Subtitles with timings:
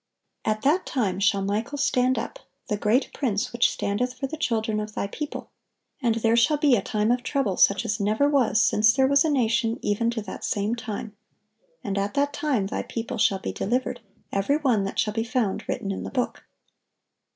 [0.51, 4.79] ]"At that time shall Michael stand up, the great prince which standeth for the children
[4.79, 5.51] of thy people:
[6.01, 9.23] and there shall be a time of trouble, such as never was since there was
[9.23, 11.15] a nation even to that same time:
[11.83, 13.99] and at that time thy people shall be delivered,
[14.31, 16.45] every one that shall be found written in the book."